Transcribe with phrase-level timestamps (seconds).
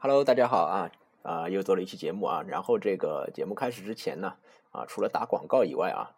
[0.00, 0.92] Hello，大家好啊
[1.24, 2.44] 啊，又做了一期节目啊。
[2.46, 4.32] 然后这个节目开始之前呢，
[4.70, 6.14] 啊，除了打广告以外啊，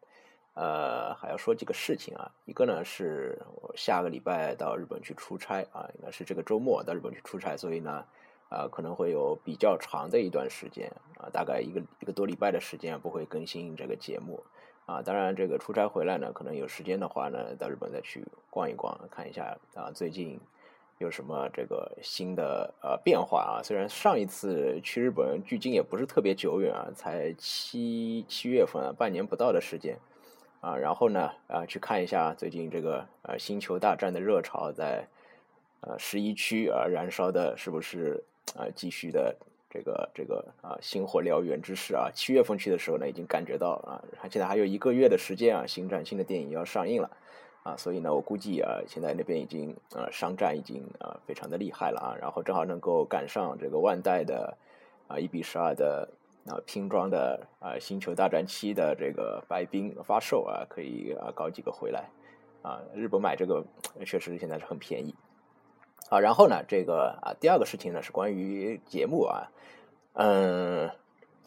[0.53, 2.31] 呃，还要说几个事情啊。
[2.45, 8.05] 一个呢是我下个礼拜到日本去出差啊，应该是这个周末到日本去出差，所以呢，
[8.51, 14.45] 啊，可能会有比较长的一段时间啊，大概一个一个多礼拜的时间不会更新这个节目
[14.85, 15.01] 啊。
[15.01, 20.39] 当然，这个出差回来呢，可能有时间的话呢，到日本再去逛一逛，看一下啊，最近。
[21.01, 23.65] 有什么这个新的呃变化啊？
[23.65, 29.97] 虽然上一次去日本距今也不是特别久远啊，才七七月份啊，半年不到的时间
[30.61, 30.77] 啊。
[30.77, 35.09] 然后呢啊，去看一下最近这个呃星球大战的热潮在
[35.81, 38.23] 呃十一区啊燃烧的是不是
[38.55, 39.35] 啊继续的
[39.71, 42.11] 这个这个啊星火燎原之势啊？
[42.15, 47.11] 七月份去的时候呢，已经感觉到啊，现在还有一个月的时间啊，星战新的电影要上映了。
[47.63, 54.57] 啊，所以呢，我估计啊，现在那边已经呃商战已经啊非常的厉害了啊，然后正好能够赶上这个万代的
[55.09, 56.09] 啊一比十二的
[56.47, 62.09] 啊拼装的啊星球大战七的这个白冰发售啊，可以啊搞几个回来
[62.63, 63.63] 啊，日本买这个
[64.07, 65.15] 确实现在是很便宜
[66.09, 69.51] 啊，然后呢，这个啊第二个事情呢是关于节目啊，
[70.15, 70.91] 嗯。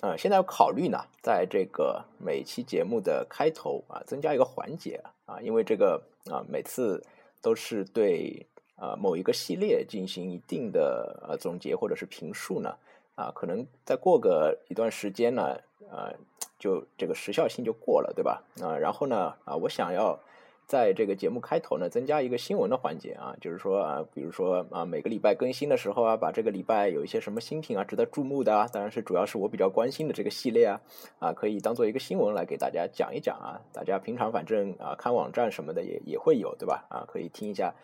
[0.02, 7.04] 呃，现在考虑呢，在这个每期节目的开头啊，增加一个环节啊，因为这个啊，每次
[7.42, 12.76] 都是对啊某一个系列进行一定的呃总结或者是评述呢，
[13.16, 16.14] 啊，可能再过个一段时间呢，呃，
[16.58, 18.44] 就这个时效性就过了，对吧？
[18.62, 20.20] 啊，然后呢，啊，我想要。
[20.66, 30.82] 在这个节目开头呢，增加一个新闻的环节啊，就是说啊，比如说啊，每个礼拜更新的时候啊，把这个礼拜有一些什么新品啊，值得注目的啊，当然是主要是我比较关心的这个系列啊，
[31.20, 33.62] 啊，可以当做一个新闻来给大家讲一讲啊。
[33.72, 36.86] 大家平常反正啊看网站什么的也也会有，对吧？
[36.90, 37.76] 啊，可以听一下，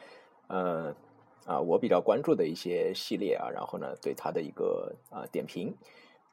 [0.48, 0.96] 呃，
[1.46, 5.76] 啊，我比较关注的一些系列啊，然后呢，对它的一个啊点评。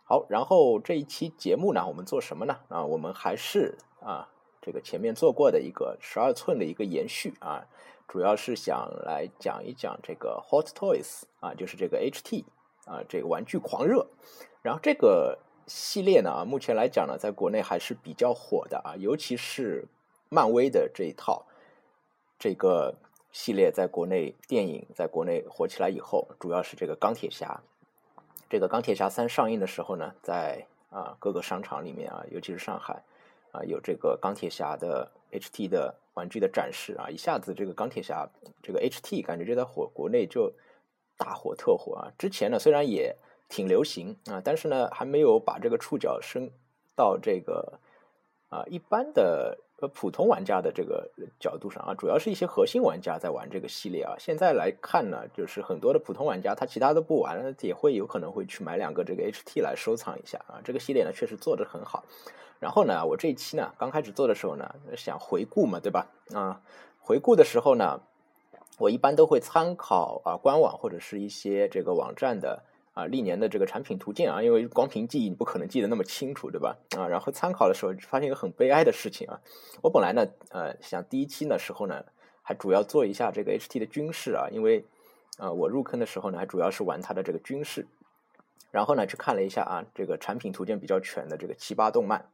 [0.05, 2.57] 好，然后这一期节目呢，我们做什么呢？
[2.69, 4.29] 啊，我们还是啊。
[4.67, 7.65] 这个前面做过的一个十二寸的一个延续啊，
[8.09, 12.45] 主要是想来讲一讲这个 Hot Toys 啊，就是这个 HT
[12.85, 14.09] 啊，这个玩具狂热。
[14.63, 19.87] 然后这个系列呢，目前来讲呢，在国内还是比较火的啊，尤其是
[20.31, 21.47] 漫威的这一套
[22.37, 22.97] 这个
[23.31, 27.63] 系列，在国内电影在国内火起来以后，主要是这个钢铁侠。
[28.51, 33.05] 这个钢铁侠三上映的时候呢，在啊各个商场里面啊，尤其是上海。
[33.57, 38.29] 啊，有这个钢铁侠的 HT 的玩具的展示啊，一下子这个钢铁侠
[38.63, 40.53] 这个 HT 感觉就在火国内就
[41.17, 42.13] 大火特火啊。
[42.19, 43.17] 之前呢虽然也
[43.49, 46.51] 挺流行啊，但是呢还没有把这个触角伸
[46.95, 47.79] 到这个
[48.49, 54.15] 啊一般的呃普通玩家的这个角度上啊，主要是一些核心玩家在玩这个系列啊。
[54.19, 60.61] 现在来看呢，就是很多的普通玩家他其他都不玩，也会有可能会去买两个这个 HT 来收藏一下啊。
[60.65, 62.05] 这个系列呢确实做的很好。
[62.59, 66.07] 然后呢，我这一期呢，刚开始做的时候呢，想回顾嘛，对吧？
[66.33, 66.63] 啊，
[67.01, 68.01] 回顾的时候呢，
[68.79, 72.63] 我一般都会参考啊官网或者是一些这个网站的
[72.97, 76.79] 啊历年的这个产品图鉴啊，因为光凭记忆你不可能记得那么清楚，对吧？
[76.97, 79.39] 啊，然后参考的时候发现一个很悲哀的事情啊，
[79.83, 82.03] 我本来呢，呃，想第一期的时候呢，
[82.41, 84.87] 还主要做一下这个 HT 的军事啊，因为
[85.37, 87.87] 啊我入坑的时候呢，还主要是玩它的这个军事，
[88.71, 92.31] 然后呢去看了一下啊这个产品图鉴比较全的这个七八动漫。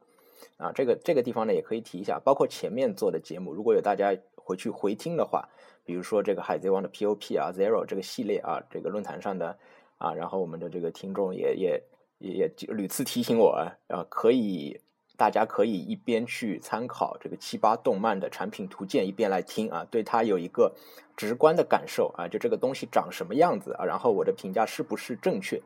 [0.57, 5.47] 啊，这个这个地方呢也可以提一下，包括前面做的节目，如果有大家回去回听的话，
[5.85, 9.57] 比如说这个海贼王的 POP 啊，Zero 这个系列啊，这个论坛上的
[10.03, 11.83] 啊，然后我们的这个听众也也
[12.19, 13.51] 也也屡次提醒我
[13.87, 14.81] 啊，可以
[15.15, 20.75] 大家可以一边去参考这个七八动漫的产品图鉴，一边来听啊，对它有一个
[21.15, 25.61] 直观的感受啊，就这个东西长什么样子啊，然后我的评价是不是正确。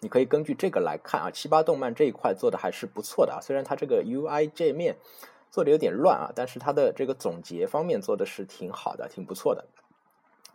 [0.00, 3.38] 你可以根据这个来看啊，七八动漫这一块做的还是不错的啊。
[3.40, 4.96] 虽然它这个 UI 界面
[5.50, 9.64] 做的有点乱啊，但是它的这个总结方面做的是挺好的，挺不错的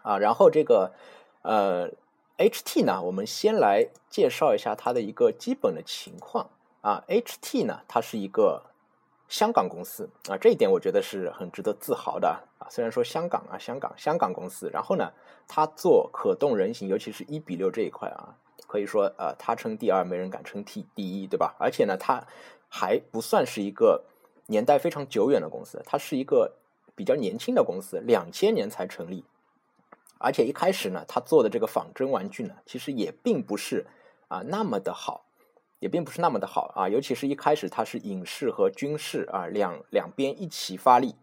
[0.01, 0.17] 啊。
[0.17, 0.93] 然后这个
[1.43, 1.91] 呃
[2.41, 6.49] HT 呢，我们先来介绍一下它的一个基本的情况
[6.81, 7.03] 啊。
[7.07, 8.63] HT 呢，它是一个
[9.27, 12.65] 香港公司啊，这一点我觉得是很值得自豪的啊。
[12.67, 15.13] 虽然说香港啊，香港香港公司，然后呢，
[15.47, 18.35] 它做可动人形，尤其是一比六这一块啊。
[18.65, 21.55] 可以说，呃，它称第二，没人敢称第第一，对吧？
[21.59, 22.25] 而且呢，它
[22.69, 24.05] 还不算是一个
[24.47, 26.55] 年代非常久远的公司，它是一个
[26.95, 29.25] 比较年轻的公司，两千年才成立。
[30.21, 33.85] 而且一开始呢，他做的这个仿真玩具呢，其实也并不是
[34.27, 35.25] 啊那么的好，
[35.79, 36.87] 也并不是那么的好啊。
[36.87, 41.15] 尤其是一开始，它是影视和军事啊两两边一起发力。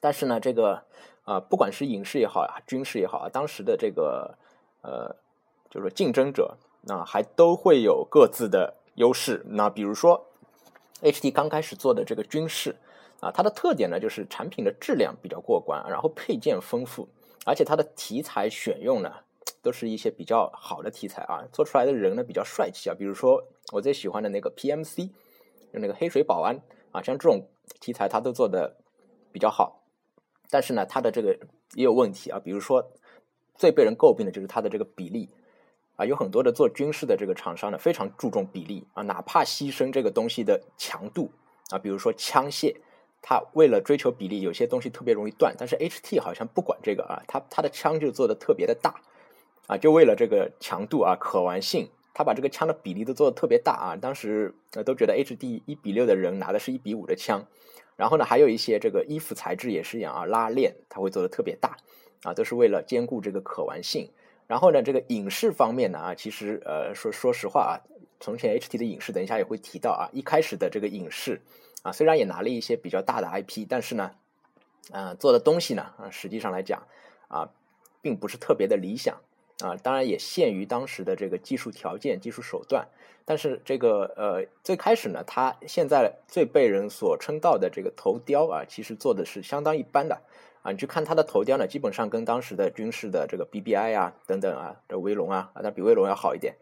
[0.00, 0.84] 但是呢，这个
[1.24, 4.36] 啊，不管是影视也好啊，军事也好啊，当时的这个
[4.82, 5.16] 呃。
[5.68, 9.44] 就是说竞争者那还都会有各自的优势。
[9.46, 10.24] 那比如说
[11.02, 12.76] ，HT 刚开始做的这个军事
[13.20, 17.08] 啊，它的特点呢就是产品的质量比较过关，然后配件丰富，
[17.46, 19.12] 而且它的题材选用呢
[19.62, 22.94] 都是一些比较好的题材啊，做出来的人呢比较帅气啊。
[22.98, 25.08] 比如说我最喜欢的那个 PMC，
[25.72, 26.60] 就那个黑水保安
[26.90, 27.48] 啊，像这种
[27.80, 28.76] 题材它都做的
[29.30, 29.84] 比较好。
[30.50, 31.38] 但是呢，它的这个
[31.74, 32.92] 也有问题啊，比如说
[33.54, 35.30] 最被人诟病的就是它的这个比例
[35.94, 41.30] 啊，有很多的做军事的这个厂商呢，非常注重比例啊，哪怕牺牲这个东西的强度
[41.70, 42.76] 啊，比如说枪械，
[43.28, 49.00] 它为了追求比例，有些东西特别容易断，但是 HT 好像不管这个啊，它它的枪就做的特别的大
[49.66, 57.44] 啊，就为了这个强度啊，可玩性，它把这个枪的比例都做的特别大啊，当时呃都觉得 HT 一比六的人拿的是一比五的枪。
[57.96, 61.78] 然后呢，还有一些这个衣服材质也是一样啊，拉链它会做的特别大
[62.22, 64.08] 啊，都是为了兼顾这个可玩性。
[64.46, 67.74] 然后呢，这个影视方面呢啊，其实呃说说实话啊，
[68.20, 71.40] 从前 HT 的影视，等一下也会提到啊，一开始的这个影视
[71.86, 74.10] 啊，虽然也拿了一些比较大的 IP，但是呢，
[74.90, 76.82] 嗯，做的东西呢啊，实际上来讲
[77.28, 77.50] 啊，
[78.02, 79.18] 并不是特别的理想。
[79.64, 82.88] 啊，当然也限于当时的这个技术条件、技术手段，
[83.24, 90.20] 但是这个呃，最开始呢，它现在最被人所称道的这个头雕啊，其实做的是相当一般的
[90.60, 90.72] 啊。
[90.72, 96.56] 你去看它的头雕呢，基本上跟当时的军事的这个 BBI 啊等等啊，这威龙啊，那比威龙要好一点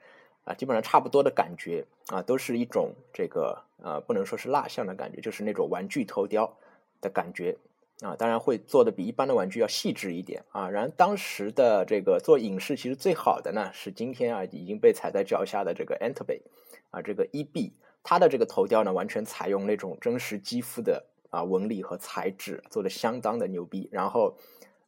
[0.44, 6.56] 啊，基本上差不多的感觉啊，都是一种这个呃，不能说是蜡像的感觉，就是那种玩具头雕
[7.00, 7.56] 的感觉。
[8.00, 10.68] 啊，当然会做的比一般的玩具要细致一点啊。
[10.68, 16.40] 然后当时的这个做影视，其实最好的呢是今天啊已经被踩在脚下的这个 Enterbay
[16.90, 17.70] 啊，这个 EB，
[18.02, 23.88] 它的这个头雕呢完全采用那种真实肌肤的啊纹理和材质，做的相当的牛逼。
[23.92, 24.36] 然后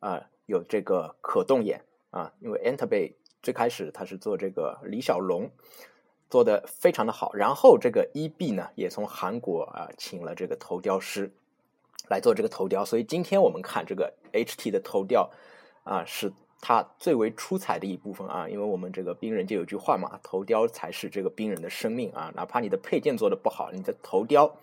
[0.00, 3.12] 啊有这个可动眼啊，因为 Enterbay
[3.46, 5.48] 最开始他是做这个李小龙，
[6.28, 7.32] 做的非常的好。
[7.32, 11.31] 然后这个 EB 呢也从韩国啊请了这个头雕师。
[12.08, 15.31] 来做这个头雕，所以今天我们看这个 HT 的头雕
[15.84, 18.48] 啊，是它最为出彩的一部分啊。
[18.48, 22.32] 因为我们这个兵人就有句话嘛，头雕才是这个兵人的生命啊。
[22.37, 24.56] 哪怕你的配件做的不好，你的头雕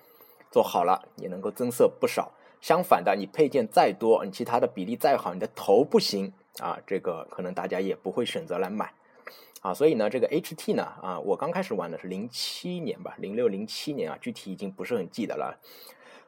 [0.52, 2.32] 做好了也能够增色不少。
[2.62, 8.94] 相反的，你配件再多，你其他的比例再好，你的头不行啊，这个可能大家也不会选择来买
[9.62, 9.74] 啊。
[9.74, 15.60] 所以呢，这个 HT 呢啊，我刚开始玩的是零七年吧，零六零七年啊，具体已经不是很记得了。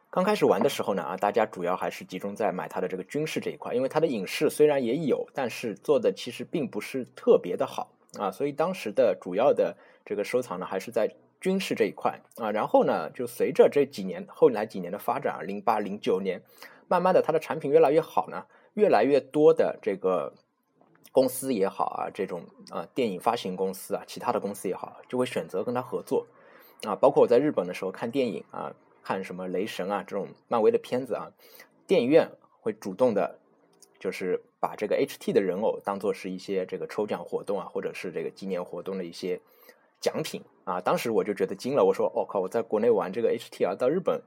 [0.09, 9.75] 刚开始玩的时候呢，啊，大家主要还是集中在买它的这个军事这一块，因为它的影视虽然也有，但是做的其实并不是特别的好啊，所以当时的主要的
[10.05, 12.49] 这个收藏呢，还是在军事这一块啊。
[12.49, 16.41] 然后呢，就随着这几年后来几年的发展啊，零八零九年，
[16.87, 18.45] 慢慢的它的产品越来越好呢，
[18.75, 20.31] 越来越多的这个
[21.11, 26.27] 公司也好啊，这种啊电影发行公司啊，其他的公司也好，就会选择跟他合作
[26.83, 26.95] 啊。
[26.95, 28.73] 包括我在日本的时候看电影啊。
[29.07, 31.31] 看什么雷神啊这种漫威的片子啊，
[31.85, 33.37] 电影院会主动的，
[33.99, 39.39] 就是把这个 HT 的人偶当做是一些这个抽奖活动啊，或者是这个纪念活动的一些
[40.01, 40.81] 奖品啊。
[40.81, 44.23] 当时我就觉得惊了，我说我靠，我在国内玩这个 HT 啊，到日本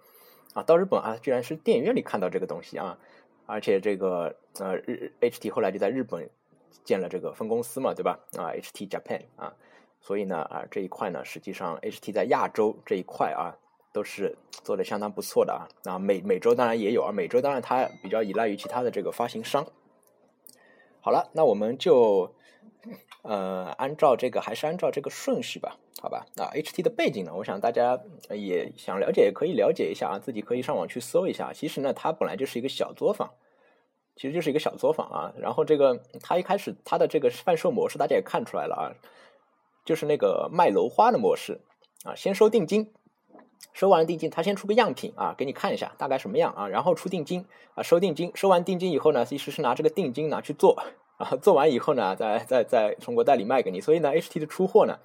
[0.54, 3.00] 啊，到日本啊，居然是电影院里看到这个东西啊，
[3.48, 6.28] 而且这个呃日 HT 后来就在日本
[6.84, 8.20] 建了这个分公司嘛，对吧？
[8.36, 9.52] 啊，HT Japan 啊，
[10.00, 13.56] 所以呢啊这一块呢，实际上 HT 在亚洲这一块啊。
[13.90, 19.66] 都是做的相当不错的啊，那美美洲当然也有啊，美洲当然它比较依赖于其他的这个发行商。
[21.00, 22.30] 好了，那我们就
[23.22, 26.26] 呃按照这个还是按照这个顺序吧，好吧？
[26.36, 27.98] 那 HT 的背景呢，我想大家
[28.30, 31.52] 也想了解，也可以了解一下啊，自己可以上网去搜一下。
[31.52, 33.30] 其实呢，它本来就是一个小作坊，
[34.16, 35.32] 其实就是一个小作坊啊。
[35.38, 38.82] 然后这个它一开始它的这个贩售模式，大家也看出来了啊，
[39.84, 41.60] 就是那个卖楼花的模式
[42.04, 42.92] 啊，先收定金。
[43.72, 47.44] 收完定金，他先出个样品啊，给你看一下大概什么样啊，然后出定金
[47.74, 50.80] 啊，收定金，收完定金以后呢，其实是拿这个定金拿去做
[51.18, 54.98] 啊，做完以后呢，再再再通过代理卖给你，所以呢，HT 的出货呢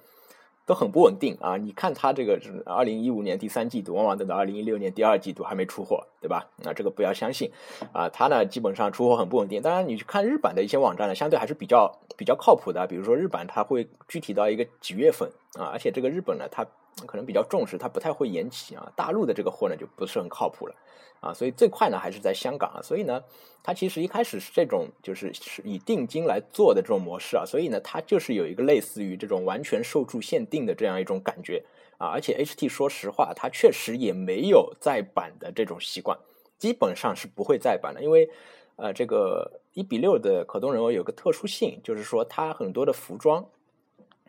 [0.64, 1.56] 都很不稳定啊。
[1.56, 6.48] 你看它这个是二零一五年第三季度，往往等到二零一六年第二季度还没出货，对吧？
[6.62, 7.50] 那这个不要相信
[7.92, 9.60] 啊，它呢基本上出货很不稳定。
[9.60, 15.28] 当然，你去看日版的一些网站呢，相对还是比较比较靠谱的，比如说日版它会具体到一个几月份
[15.58, 16.64] 啊，而且这个日本呢它。
[17.06, 18.92] 可能比较重视，它不太会延期啊。
[18.94, 20.74] 大陆的这个货呢就不是很靠谱了
[21.20, 22.80] 啊，所以最快呢还是在香港啊。
[22.82, 23.22] 所以呢，
[23.62, 27.44] 它其实一开始是这种就是是以定金来做的这种模式啊。
[27.44, 31.64] 所以呢，它就是有一个类似于这种完全受注限定的这样一种感觉
[31.98, 32.06] 啊。
[32.08, 36.18] 而且 HT 说实话，它确实也没有再版的这种习惯，
[36.58, 38.30] 基本上是不会再版的，因为
[38.76, 43.44] 呃，这个一比六的可动人偶有个特殊性，就是说它很多的服装。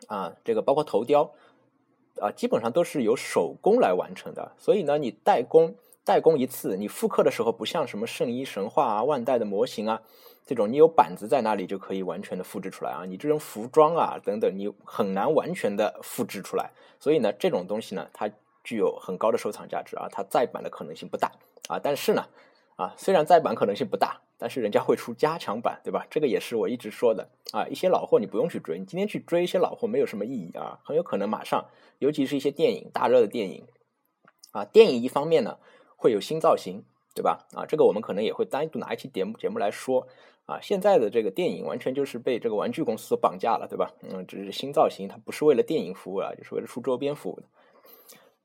[0.08, 1.32] 啊，这个包括头雕
[2.20, 4.52] 啊，基本上都是由手工来完成的。
[4.56, 10.00] 所以呢，你代工代工一次，你复刻的时候不像什么圣衣神话啊、万代的模型啊
[10.46, 13.04] 这种，你有板子在那里就可以完全的复制出来啊。
[13.04, 16.70] 你这种服装啊等等，你很难完全的复制出来。
[17.00, 18.30] 所以呢，这种东西呢，它
[18.62, 21.32] 具有很高的收藏价值啊，它再版的可能性不大
[21.68, 21.78] 啊。
[21.82, 22.26] 但是呢，
[22.76, 24.20] 啊，虽然再版可能性不大。
[24.38, 26.06] 但是人家会出加强版，对吧？
[26.10, 27.66] 这个也是我一直说的啊。
[27.68, 30.78] 一些老货你不用去追，你今天去追一些老货没有什么意义啊。
[30.84, 31.66] 很有可能马上，
[32.00, 33.64] 尤其是一些电影大热的电影
[34.52, 35.58] 啊，电影一方面呢
[35.96, 37.46] 会有新造型，对吧？
[37.54, 40.06] 啊，这个我们可能也会单独拿一期节目节目来说
[40.44, 40.60] 啊。
[40.60, 43.90] 现在的这个电影完全就是被这个玩具公司所绑架了，对吧？
[44.02, 47.46] 嗯，只是新造型，它不是为了电影服务啊，就是为了出周边服务的。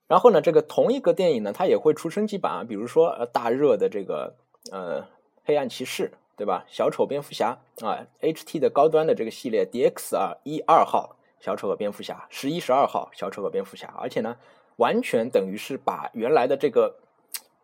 [0.07, 4.35] 然后呢，这个同一个电影呢，它也会出升级版，比如说呃大热的这个
[4.71, 5.05] 呃。
[5.43, 6.65] 黑暗骑士，对吧？
[6.67, 14.37] 小丑、蝙蝠侠啊，HT 的高端的这个系列，DX 啊，一二号小丑和蝙蝠侠，十一、十二号小丑和蝙蝠侠，而且呢，
[14.77, 16.95] 完全等于是把原来的这个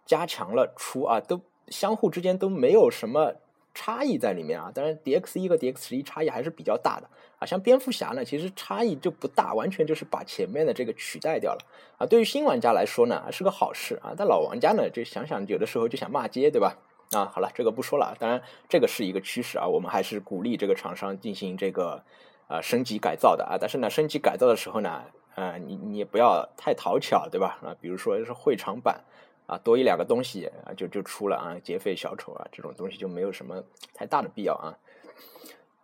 [0.05, 3.35] 加强了出啊，都相互之间都没有什么
[3.73, 4.71] 差异在里面啊。
[4.73, 7.07] 当然，DX 一和 DX 十一差异还是比较大的
[7.39, 7.45] 啊。
[7.45, 11.59] 像蝙蝠侠呢，其实差异就不大，完全就是把前面的这个取代掉了
[11.97, 12.07] 啊。
[12.07, 14.13] 对于新玩家来说呢，是个好事啊。
[14.17, 16.77] 但老玩家呢，就想想有的时候就想骂街，对吧？
[17.11, 18.13] 啊，好了，这个不说了。
[18.19, 22.03] 当然，这个是一个趋势啊，我们还是鼓励这个厂商进行这个
[22.49, 23.57] 呃升级改造的啊。
[23.57, 25.03] 但是呢，升级改造的时候呢，
[25.35, 27.59] 呃，你你也不要太讨巧，对吧？
[27.63, 29.01] 啊，比如说是会场版
[29.45, 34.75] 啊，多一两个东西啊，就就出了啊，劫匪小丑啊，这种东西就没有什么太大的必要啊。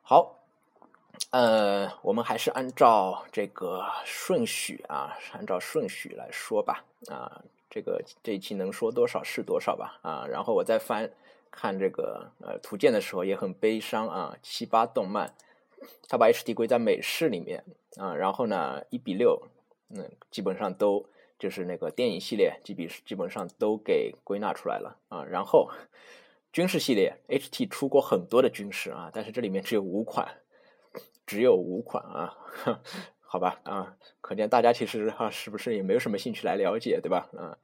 [0.02, 0.40] 好，
[1.32, 7.42] 呃，我们还是按照这个顺序啊，按照顺序来说吧啊。
[7.74, 11.10] 这个这一期能说多少是多少吧啊，然后我再翻
[11.50, 15.34] 看这个呃图鉴的时候也很悲伤啊，七八动漫，
[16.08, 17.64] 他把 HD 归在美式里面
[17.98, 19.42] 啊，然后呢一比六，
[19.90, 21.04] 嗯，基本上都
[21.40, 25.72] 就是那个电影系列基比基本上都给归纳出来了啊，然后
[26.52, 30.28] 军事系列 HT 出过很多的军事啊，但是这里面只有五款，
[31.26, 32.38] 只有五款啊。
[33.34, 37.28] 好吧，啊，可见大家其实哈是不是也没有什么兴趣来了解，对吧？
[37.36, 37.58] 啊，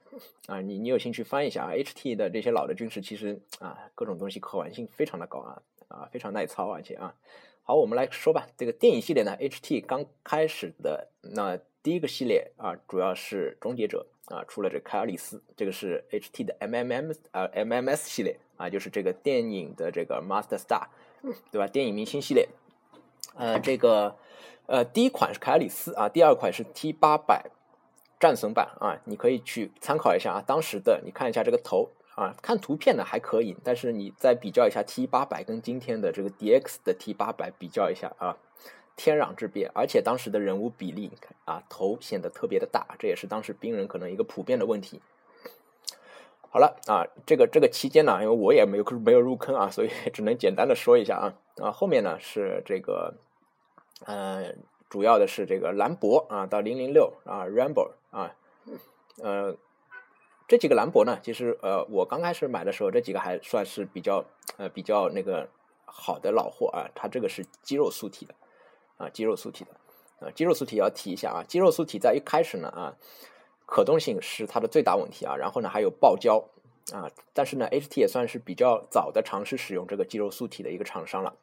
[0.48, 7.14] 啊，你你有兴趣翻一下啊，HT 的这些老的军事，其实啊，各种东西可玩性非常的高啊，啊，非常耐操，而且啊，
[7.62, 20.88] 好，我们来说吧，这个电影系列呢，HT 刚开始的那第一个系列啊，主要是终结者啊，出了这凯尔里斯，这个是 HT 的 MMM 啊 MMS 系列啊，就是这个电影的这个 Master Star，
[21.52, 21.68] 对吧？
[21.68, 22.50] 电影明星系列，
[23.36, 24.18] 呃，这个。
[24.70, 27.50] 呃，第一款是凯里斯啊，第二款是 T 八百
[28.20, 30.44] 战损版啊，你可以去参考一下啊。
[30.46, 38.38] 当时的你看一下这个头啊，看图片呢还可以，但是你再比较一下 T 八百跟今天的这个 DX 的 T 八百比较一下啊，
[38.96, 39.72] 天壤之别。
[39.74, 41.10] 而且当时的人物比例
[41.46, 45.02] 啊，头显得特别的大，这也是当时兵人可能一个普遍的问题。
[46.52, 53.16] 好了啊，这个这个期间呢，因为我也没有没有入坑啊，所以只能简单的说一下啊啊，后面呢是这个。
[54.06, 54.54] 呃，
[54.90, 58.36] 主要的是这个兰博啊，到零零六啊，Rambo 啊，
[59.22, 59.56] 呃，
[60.48, 64.24] 这几个兰博呢，其实呃，我刚开始买的时候，这几个还算是比较
[64.58, 65.50] 呃比较那个
[65.86, 66.90] 好的老货啊。
[66.96, 68.34] 它这个是肌肉素体的
[68.98, 69.72] 啊，肌肉素体的
[70.26, 72.96] 啊，肌肉素体要提一下啊，肌肉素体在一开始呢啊，
[73.66, 76.50] 可动性是它的最大问题啊，然后呢还有爆胶
[76.94, 81.36] 啊，但是呢，HT 也算是比较早的尝试使用这个肌肉素体的一个厂商了。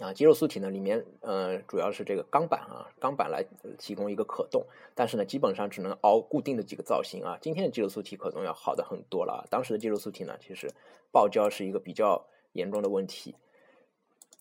[0.00, 3.44] 啊，肌肉素体呢，里面呃主要是这个钢板啊，钢板来
[3.78, 7.38] 提供一个可动，但是呢，基本上只能凹固定的几个造型啊。
[7.40, 10.68] 今天的肌肉素体可动要好的很多了，当时的肌肉素体呢，其实
[11.12, 13.36] 爆胶是一个比较严重的问题。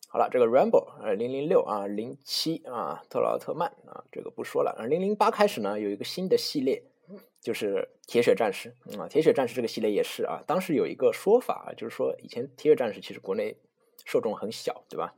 [0.08, 6.82] 好了，这个 Rambo 呃零零六啊零七啊特劳特曼啊这个不说了零零八开始呢有一个新的系列，
[7.42, 13.56] 就是铁血战士啊铁血战士这个系列也是啊，当时有一个说法就是说以前铁血战士其实国内
[14.04, 15.14] 受众很小，对吧？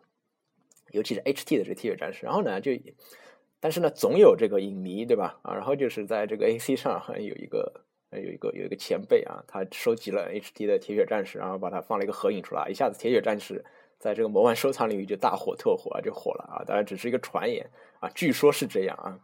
[0.96, 2.72] 尤其是 HT 的这个铁血战士，然后呢，就，
[3.60, 5.40] 但是呢，总有这个影迷，对吧？
[5.44, 13.66] 啊，然后就是在这个 AC 上好像有一个有一个有一个前辈啊，他收集了 HT 的铁血战士，然后把它放了一个合影出来，一下子铁血战士
[14.00, 16.64] 在这个魔幻收藏领域就大火特火啊，就火了啊！
[16.66, 19.20] 当然只是一个传言啊，据说是这样啊。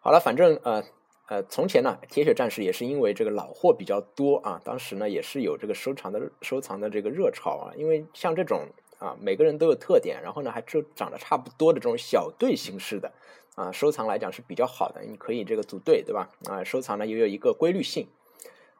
[0.00, 0.84] 好了，反正呃
[1.26, 8.68] 呃，从前呢，铁血战士也是因为这个老货比较多啊，当时呢也是有这个收藏的收藏的这个热潮啊，因为像这种。
[9.04, 13.12] 啊，每个人都有特点，然后呢，还就长得差不多的这种小队形式的
[13.54, 15.02] 啊，收藏来讲是比较好的。
[15.02, 16.30] 你可以这个组队，对吧？
[16.48, 18.06] 啊，收藏呢又有一个规律性。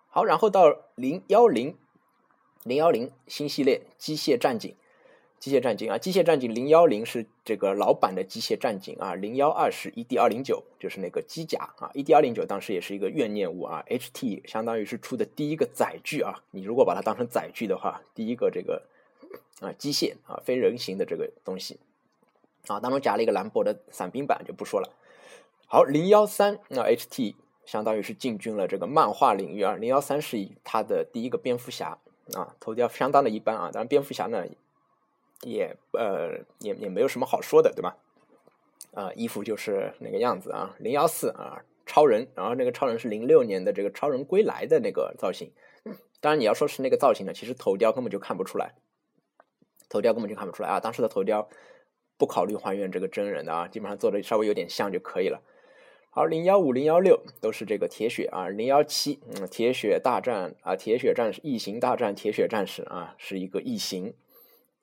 [0.08, 1.76] 好，然后到零幺零
[2.62, 4.74] 零幺零新系列机械战警，
[5.38, 18.84] 机械战警啊，机械战警零幺零是这个老版的机械战警啊，零幺二是 ED 二零九，就是那个机甲啊，ED 二零九当时也是一个怨念物啊，HT 相当于是出的第一个载具啊，你如果把它当成载具的话，第一个这个
[19.60, 21.78] 啊机械啊非人形的这个东西
[22.66, 24.90] 啊，当中夹了一个兰博的伞兵版就不说了。
[25.66, 27.34] 好，零幺三那 HT
[27.64, 31.98] 相当于是进军了这个漫画领域啊，零幺三是以他的第一个蝙蝠侠
[32.34, 34.46] 啊，头雕相当的一般啊，当然蝙蝠侠呢。
[35.42, 37.96] 也呃也也没有什么好说的，对吧？
[38.94, 45.52] 啊，衣服就是那个样子啊，零幺四啊，超人，然后那个超人是零六年的这个超人归来的那个造型。
[46.22, 48.72] 当然你要说是那个造型呢，其实头雕根本就看不出来，
[49.88, 50.80] 头雕根本就看不出来啊。
[50.80, 51.48] 当时的头雕
[52.16, 55.42] 不考虑还原这个真人的啊，基本上做的稍微有点像就可以了。
[56.10, 64.14] 好，零幺五、零幺六都是这个铁血啊，零幺七嗯，铁血大战啊，铁血战士异形大战铁血战士啊，是一个异形。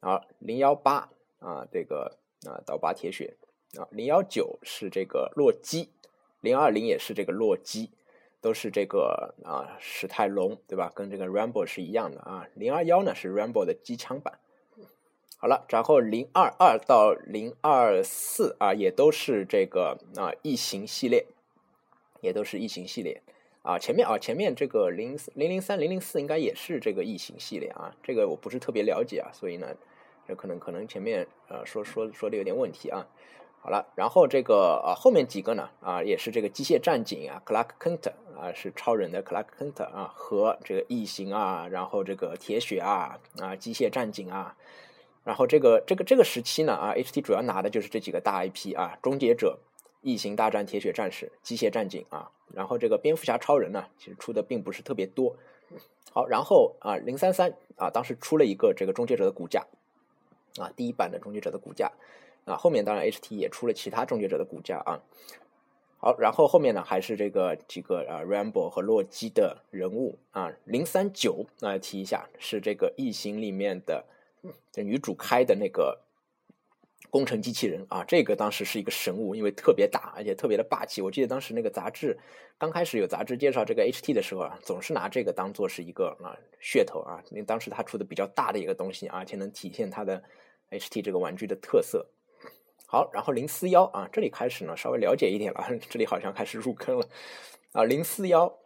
[0.02, 2.18] 啊，零幺八啊，这个
[2.48, 3.38] 啊，刀疤铁血
[3.78, 5.92] 啊，零幺九是这个洛基，
[6.42, 7.92] 零二零也是这个洛基，
[8.42, 10.92] 都是这个啊史泰龙对吧？
[10.96, 12.48] 跟这个 Rambo 是一样的啊。
[12.56, 14.40] 零二幺呢是 Rambo 的机枪版。
[15.42, 21.26] 好了，然后零二二到零二四啊，也都是这个啊异形系列，
[22.22, 23.22] 也都是异形系列
[23.64, 23.78] 啊。
[23.80, 29.68] 前面啊，前面这个零零零三零零四应该也是这个异形系列啊，这个我不是特别了解啊，所以呢。
[30.28, 33.08] 这可能可能前面呃说说说的有点问题啊，
[33.60, 44.56] 好了，然后这个啊后面几个呢啊也是这个机械战警啊，Clark Kent 啊是超人的 Clark Kent 啊和这个异形啊，然后这个铁血啊啊机械战警啊，
[45.24, 49.60] 然后这个这个这个时期呢啊，HT 主要拿的就是这几个大 IP 啊，终结者、
[50.02, 55.36] 异形大战铁血战士、机械战警啊，然后这个蝙蝠侠超人呢其实出的并不是特别多，
[56.12, 59.66] 好，然后啊零三三啊当时出了一个这个终结者的骨架。
[60.60, 61.94] 啊，第一版的终结者的骨架，
[62.44, 65.00] 啊，后面当然 HT 也出了其他终结者的骨架啊。
[65.98, 70.52] 好，然后后面呢还是这个几个啊，Rambo 和洛基的人物啊。
[70.66, 74.04] 零三九啊，提一下是这个异形里面的
[74.72, 76.00] 这女主开的那个
[77.10, 81.02] 工程机器人啊，这个当时是一个神物，因为特别大，而且特别的霸气。
[81.02, 82.18] 我记得当时那个杂志
[82.58, 90.24] 刚开始有杂志介绍这个 HT 的时候啊，总是拿这个当做是一个啊噱头啊，因为当时它出的比较大的一个东西，而且能体现它的。
[90.72, 92.08] HT 这个玩具的特色，
[92.88, 97.10] 好，然后零四幺啊，这里开始呢稍微了解一点了， 这里好像开始入坑了
[97.74, 97.84] 啊。
[97.84, 98.58] 零四幺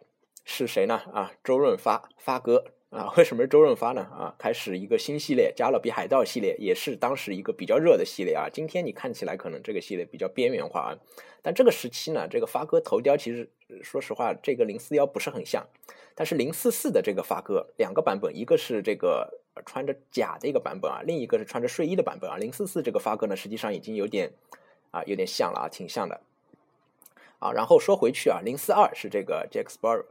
[0.44, 0.94] 是谁呢？
[1.12, 2.64] 啊，周润发发哥
[2.96, 4.00] 啊，为什么是周润发呢？
[4.02, 8.48] 啊，开始一个新系列，加勒比海盗系列，也是当时一个比较热的系列啊。
[8.50, 10.96] 今天你看起来可能这个系列比较边缘化啊，
[11.42, 13.50] 但这个时期呢，这个发哥头雕其实
[13.82, 15.66] 说实话，这个零四幺不是很像，
[16.14, 19.40] 但是零四四的这个发哥两个版本，一个是这个。
[19.64, 22.36] 穿着甲的一个版本啊，另一个是穿着睡衣的版本啊。
[22.36, 24.30] 零四四这个发哥呢，实际上已经有点
[24.90, 26.20] 啊，有点像了啊，挺像的。
[27.38, 30.04] 啊，然后说回去啊，零四二是这个 Jack Sparrow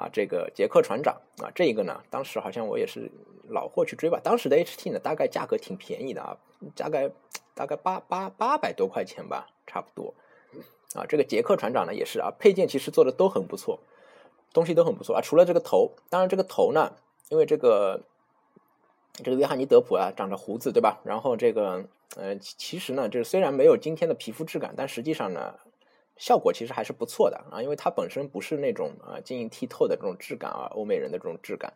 [0.00, 3.10] 啊，这个杰克船长啊，这一个呢，当时好像我也是
[3.48, 4.18] 老货去追吧。
[4.24, 6.38] 当时的 HT 呢，大概价格挺便宜的啊，
[6.74, 7.10] 大概
[7.54, 10.14] 大概八八八百多块钱吧，差不多。
[10.94, 13.78] 啊，这个杰克船长呢也是啊，配件其实做的都很不错，
[14.54, 16.92] 东西都很不错啊，除了这个头，当然这个头呢，
[17.28, 18.00] 因为这个。
[19.22, 21.00] 这个约翰尼·德普啊，长着胡子，对吧？
[21.04, 21.84] 然后这个，
[22.16, 25.56] 呃，其实呢，就是虽然没有今天的皮肤质感，但实际上呢，
[26.20, 27.62] 效果其实还是不错的啊。
[27.62, 31.72] 因为它本身不是那种啊晶莹剔透的这种质感啊，欧美人的这种质感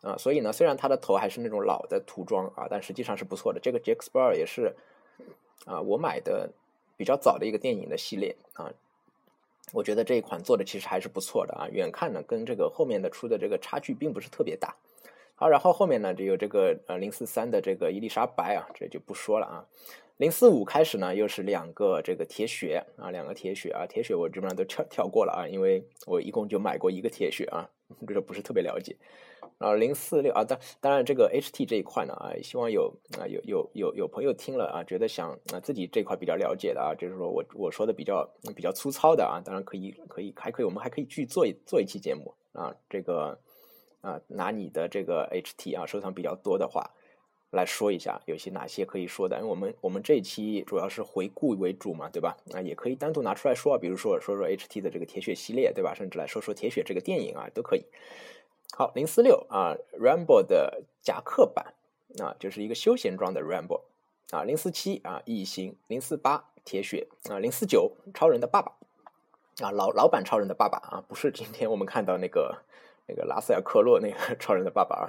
[0.00, 3.58] 啊，所以呢，虽然他的头还是那种老的涂装啊，但实际上是不错的。
[3.58, 4.76] 这个杰克斯· r 尔也是
[5.66, 6.50] 啊，我买的
[6.96, 8.72] 比较早的一个电影的系列啊，
[9.72, 11.68] 我觉得这一款做的其实还是不错的啊。
[11.68, 14.76] 远看呢，跟这个后面的出的这个差距并不是特别大。
[15.34, 19.66] 好，然后后面呢，就有这个呃零四三的这个伊丽莎白啊，这就不说了啊。
[20.18, 27.70] 零四五开始呢，又是两个这个铁血啊，两个铁血啊，铁血我基本上都跳跳过了啊，因为我一共就买过一个铁血啊，
[28.04, 28.96] 这个不是特别了解。
[29.58, 43.38] 啊零四六啊，当当然这个 HT 这一块呢啊，希望有啊有有有有朋友听了啊，觉得想啊自己这块比较了解的啊，就是说我我说的比较比较粗糙的啊，当然可以可以还可以，我们还可以去做一做一期节目啊，这个。
[44.00, 46.88] 啊，拿你的这个 HT 啊收藏比较多的话
[47.50, 49.36] 来说一下，有些哪些可以说的？
[49.38, 52.36] 因为我们我们这一期主要是回顾为主嘛，对吧？
[52.52, 55.94] 啊，也可以单独拿出来说，比如说说说 HT 的这个铁血系列，对吧？
[55.94, 57.84] 甚至来说说铁血这个电影啊，都可以。
[58.76, 61.74] 好，零四六啊，Rambo 的夹克版
[62.20, 63.80] 啊，就是一个休闲装的 Rambo
[64.30, 64.44] 啊。
[64.44, 65.74] 零四七啊，异形。
[65.86, 67.38] 零四八，铁血啊。
[67.38, 68.72] 零四九，超人的爸爸
[69.62, 72.62] 啊，老老版超人的爸爸啊，不是今天我们看到那个。
[73.10, 75.08] 那个拉塞尔·克洛那个 超人的爸爸啊，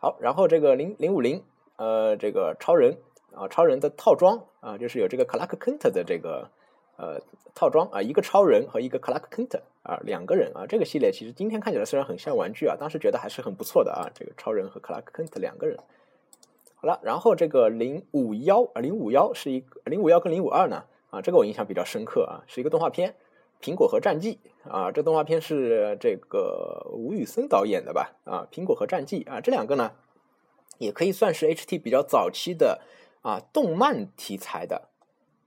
[0.00, 1.42] 好，然后这个零零五零
[1.74, 2.98] 呃，这个超人
[3.34, 6.48] 啊，超人的套装啊，就是有这个 Clark Kent 的这个
[6.96, 7.20] 呃
[7.52, 15.76] 套装啊，一个超人和一个 Clark Kent 啊，两个人啊，这个系列其实今天看起来虽然很像玩具啊，当时觉得还是很不错的啊，这个超人和 Clark Kent 两个人。
[16.76, 23.10] 好了，然后这个零五幺啊，零五幺是一个零五幺跟零五二呢啊，这个我印象比较深刻啊，是一个动画片
[23.60, 24.38] 《苹果核战记》
[24.70, 29.92] 啊，这动画片是这个吴宇森导演的吧啊，《苹果核战记》啊，这两个呢
[30.78, 32.80] 也可以算是 HT 比较早期的
[33.22, 34.88] 啊动漫题材的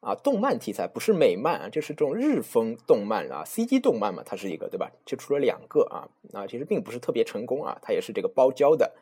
[0.02, 4.92] 啊动漫题材，不是美漫啊，就是这种日风动漫啊，CG 动漫嘛，它是一个对吧？
[5.06, 8.94] 就出了两个啊啊，其实并不是特别成功啊，它也是这个包胶的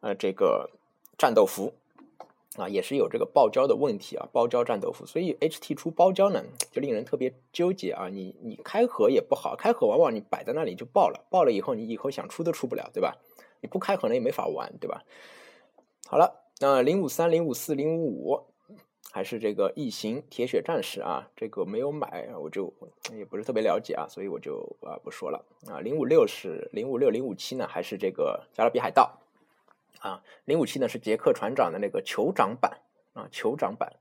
[0.00, 0.70] 呃这个。
[1.18, 1.74] 战斗服
[2.56, 8.08] 啊，也是有这个爆胶的问题啊，爆胶战斗服，所以 HT 出包胶呢，就令人特别纠结啊。
[8.08, 13.16] 你你开盒也不好，开盒往往你摆在那里就爆了，爆了以后你以后想出都出不了，对吧？
[13.60, 15.04] 你不开盒呢也没法玩，对吧？
[16.08, 18.40] 好了，那零五三、零五四、零五五，
[19.12, 22.74] 还是这个异形铁血战士啊，这个没有买，我就
[23.12, 25.78] 也不是特别了解啊，所以我就啊不说了啊。
[25.78, 29.20] 零五六是零五六、零五七呢，还是这个加勒比海盗？
[30.00, 32.80] 啊，零五七呢是杰克船长的那个酋长版
[33.12, 33.92] 啊，酋长版。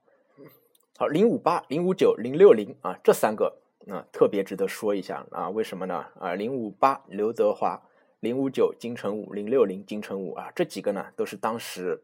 [0.97, 3.57] 好，零五八、零五九、零六零啊，这三个
[3.88, 6.05] 啊特别值得说一下啊，为什么呢？
[6.19, 7.81] 啊，零五八刘德华，
[8.19, 12.01] 零五九金城武，零六零金城武啊，这几个呢都是当时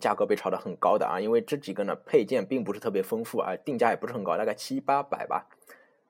[0.00, 5.46] 价格被炒得很高的啊，因为这几个呢配件并不是特别丰富啊，定价也不是很高，大概七八百吧，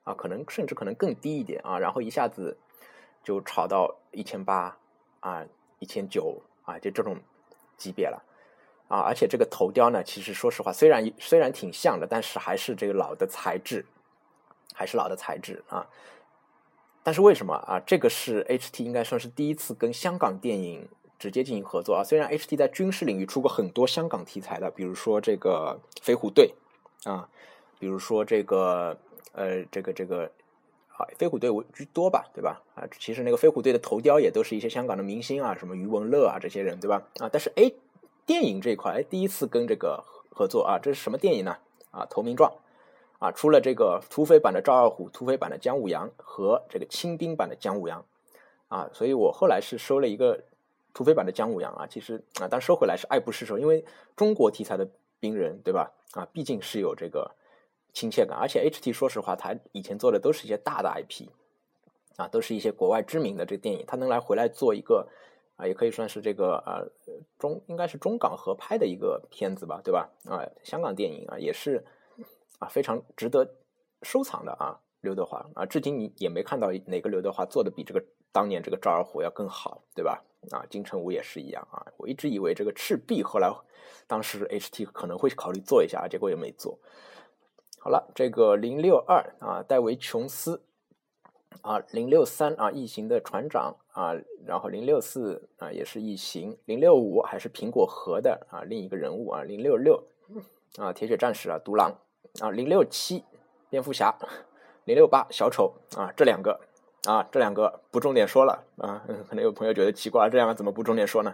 [0.03, 2.57] 啊，可能甚至可能更低一点啊，然后一下子
[3.23, 4.77] 就炒到一千八
[5.19, 5.45] 啊，
[5.79, 6.41] 一千九。
[6.67, 7.15] 啊，就这种
[7.77, 8.21] 级别了，
[8.89, 13.85] 啊，而且这个头雕呢，其实说实话，虽然虽然挺像的，但是还是这个老的材质，
[14.73, 15.87] 还是老的材质啊。
[17.03, 17.79] 但是为什么啊？
[17.85, 22.03] 这个是 HT 应该算是第一次跟香港电影直接进行合作啊。
[22.03, 26.53] 虽然 HT 在军事领域出过很多香港题材的，比如说这个飞虎队
[27.05, 27.29] 啊，
[27.79, 28.97] 比如说这个
[29.31, 30.29] 呃，这个这个。
[30.97, 32.59] 啊，飞虎队居多吧，对吧？
[32.73, 37.07] 啊，其实那个飞虎队的头雕也都是一些香港的明星啊，什么余文乐啊这些人，对吧？
[37.19, 37.71] 啊，但是哎，
[38.25, 41.55] 电影这一块，哎，第一次跟这个合作啊，这是什么电影呢？
[41.91, 42.51] 啊，投名状，
[43.19, 48.03] 啊，出了这个土匪版的赵二虎、土匪版的姜武阳和这个清兵版的姜武阳，
[48.67, 50.43] 啊，所以我后来是收了一个
[50.95, 55.91] 土匪版的姜武阳啊，其实啊，但收回来是爱不释手，因为中国题材的兵人，对吧？
[56.13, 57.29] 啊，毕竟是有这个。
[57.97, 61.27] 亲切感，而且 HT 说实话，他以前做的都是一些大的 IP，
[62.15, 65.09] 啊，都是一些国外知名的这电影，他能来回来做一个
[65.55, 66.85] 啊，也可以算是这个啊
[67.39, 70.11] 中应该是中港合拍的一个片子吧，对吧？
[70.29, 71.83] 啊，香港电影啊也是
[72.59, 73.55] 啊非常值得
[74.03, 80.23] 收藏的啊，刘德华啊，至今你也没看到哪个刘德华做的比这个当年这个赵二虎要更好，对吧？
[80.51, 83.51] 啊，金城武也是一样啊，我一直以为这个赤壁后来
[84.05, 86.77] 当时 HT 可能会考虑做一下，结果也没做。
[87.87, 90.61] 好了，这个零六二啊，戴维·琼斯。
[91.61, 94.13] 啊，零六三啊，异形的船长啊，
[94.45, 100.03] 然后零六四啊，也是异形，零六五还是苹果核的啊，另一个人物啊，零六六
[100.77, 101.95] 啊，铁血战士啊，独狼。
[102.41, 103.23] 啊，零六七
[103.69, 104.13] 蝙蝠侠，
[104.83, 105.73] 零六八小丑。
[105.95, 106.59] 啊，这两个。
[107.05, 111.33] 啊，这两个不重点说了啊，可能有朋友觉得奇怪，这两个怎么不重点说呢？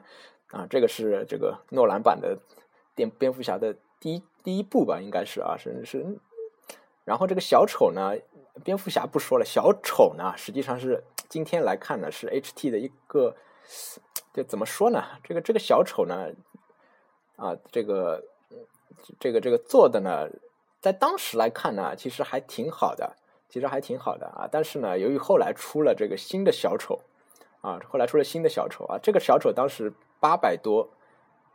[0.51, 2.37] 啊，这个是这个诺兰版的
[2.93, 6.19] 电蝙蝠侠的第一第一部吧，应该是啊，是是。
[7.05, 8.13] 然后这个小丑呢，
[8.63, 13.35] 蝙蝠侠不说了，小丑呢，实际上是今天来看呢，是 HT 的一个，
[14.33, 15.03] 就怎么说呢？
[15.23, 16.31] 这个这个小丑呢，
[17.35, 18.23] 啊，这个
[19.19, 20.29] 这个这个做的呢，
[20.79, 23.15] 在当时来看呢，其实还挺好的，
[23.49, 24.47] 其实还挺好的啊。
[24.51, 27.01] 但是呢，由于后来出了这个新的小丑，
[27.61, 30.89] 啊，后来出了新的小丑啊，这个小丑当时八百多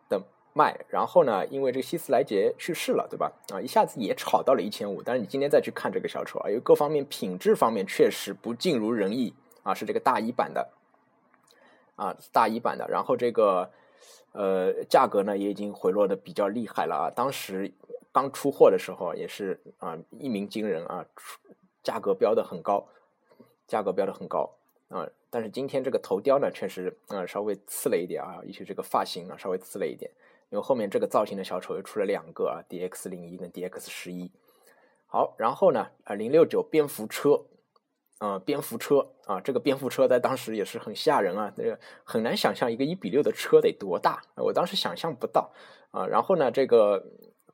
[0.09, 0.23] 的。
[0.55, 1.47] 卖，然后呢？
[1.47, 3.33] 因为这个希斯莱杰去世了，对吧？
[3.53, 5.01] 啊，一下子也炒到了一千五。
[5.03, 9.33] 但是你今天再去看这个小丑啊，因为各方面品质方面确实不尽如人意
[9.63, 10.69] 啊，是这个大一版的
[11.95, 12.89] 啊，大一版的。
[12.89, 13.71] 然后这个
[14.33, 17.07] 呃，价格呢也已经回落的比较厉害了啊。
[17.15, 17.73] 当时
[18.11, 21.07] 刚出货的时候也是啊，一鸣惊人啊，
[21.85, 22.89] 价格标的很高，
[23.69, 24.51] 价格标的很高
[24.89, 25.09] 啊。
[25.31, 30.11] 但是今天这个头雕呢，确实啊稍微次了一点啊，尤其这个发型啊稍微次了一点。
[30.51, 34.31] 因为后面这个造型的小丑又出了两个啊，DX 零一跟 DX 十一。
[35.07, 37.45] 好，然后呢，啊，零六九蝙蝠车，
[38.19, 45.51] 啊，蝙蝠车啊，这个蝙蝠车在当时也是很吓人啊，这个很难想象一个一比六的车得多大，我当时想象不到
[45.91, 46.07] 啊。
[46.07, 47.07] 然后呢，这个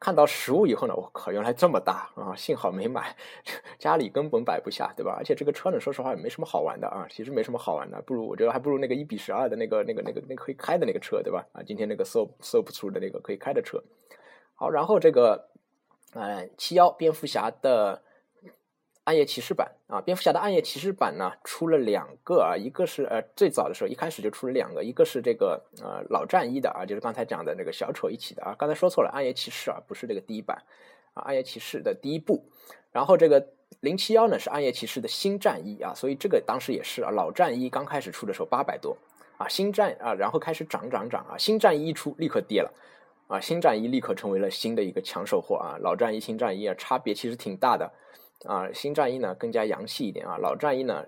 [0.05, 2.37] 看到实物以后呢，我靠，原来这么大啊！
[2.37, 3.17] 幸好没买，
[3.81, 5.15] 家里根本摆不下，对吧？
[5.17, 11.47] 而且这个车呢，说实话也没什么好玩的啊，其实没什么好玩的，不如我觉得还不如那个一比十二的那个、那个、那个、那可以开的那个车，对吧？
[11.55, 13.83] 啊，今天那个 so so 不出的那个可以开的车。
[14.55, 15.49] 好，然后这个，
[16.13, 18.03] 呃，七幺蝙蝠侠的。
[19.05, 30.57] 暗夜骑士版啊，蝙蝠侠的暗夜骑士版呢出了两个啊，一个是呃最早的时候一开始就出了两个，一个是这个呃老战衣的啊，就是刚才讲的那个小丑一起的啊，刚才说错了，暗夜骑士啊不是这个第一版
[31.13, 32.43] 啊，暗夜骑士的第一部，
[32.93, 33.47] 然后这个
[33.81, 38.97] 零七幺呢是暗夜骑士的新战衣啊，所以这个当时也是啊，老战衣刚开始出的时候八百多
[39.37, 42.73] 啊，新战啊然后开始涨涨涨啊，新战衣一出立刻跌了
[43.29, 47.93] 啊，新战衣立刻成为了新的一个抢手货啊，老战衣新战衣啊差别其实挺大的。
[48.45, 51.05] 啊，新战衣呢更加洋气一点啊，老战衣呢，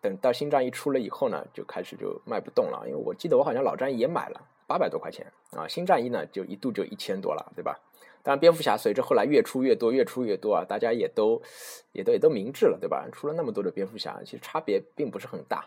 [0.00, 7.80] 等到新战衣出了以后呢，就开始就卖不动了，因为我记得我好像老战衣也买了八百多块钱啊，新战衣呢就一度就一千多了，对吧？
[8.22, 11.40] 当然，蝙蝠侠随着后来越出越多，越出越多啊，大家也都
[11.92, 13.08] 也都也都明智了，对吧？
[13.10, 15.66] 出了那么多的蝙蝠侠，其实差别并不是很大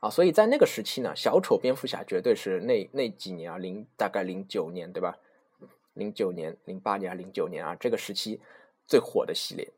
[0.00, 5.16] 啊，所以在那个时期呢，小丑蝙蝠侠绝对是那那几年啊，零大概零九年对吧？
[5.94, 8.40] 零九年、零八年、零九年啊，这个时期
[8.86, 9.68] 最火的系列。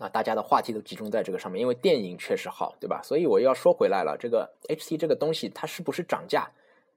[0.00, 3.02] 啊，大家的话题都集中在这个上面，因为电影确实好，对吧？
[3.04, 6.50] 所以我要说回来了，这个 HT 这个东西它是不是涨价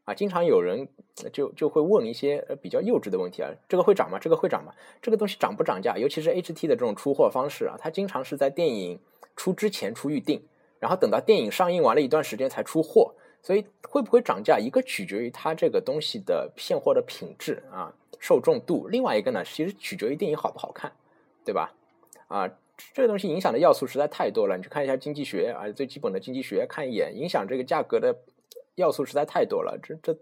[0.06, 0.14] 啊？
[0.14, 0.88] 经常有人
[1.34, 4.18] 就就会问一些比较幼稚的问题啊，这个会涨吗？
[4.18, 4.74] 这个会涨吗？
[5.02, 5.98] 这个东西涨不涨价？
[5.98, 8.98] 尤其是 HT 的这种出货方式啊，它经常是在电影
[9.36, 10.42] 出之前出预定，
[10.80, 14.58] 然后等到电影上映完了一段时间才出货，所以会不会涨价？
[14.58, 20.94] 一个取决于它这个东西的现货的品质啊，受众度；另外一个呢，其实取决于电影好不好看，
[21.44, 21.74] 对吧？
[22.30, 22.50] 啊。
[22.94, 28.16] 这个东西影响的要素实在太多了，你去看一下经济学啊，最基本的经济学看一眼，影响这个价格的
[28.76, 30.14] 要素实在太多了，这这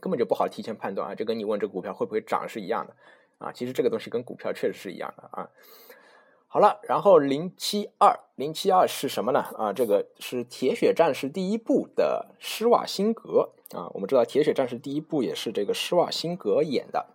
[0.00, 2.94] 根本就不好提前判断啊，就跟你问这股票会不会涨是一样的
[3.38, 5.48] 啊，其实这个东西跟股票确实是一样的啊。
[6.48, 9.40] 好了，然后零七二零七二是什么呢？
[9.56, 17.06] 啊，这个是铁血战士第一部的施瓦辛格啊，我们知道铁血战士第一部也是这个施瓦辛格演的